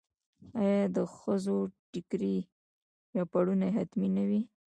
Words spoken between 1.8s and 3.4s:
ټیکری یا